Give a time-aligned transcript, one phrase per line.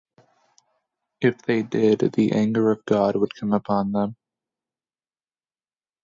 [1.21, 4.15] If they did, the anger of God would come upon them.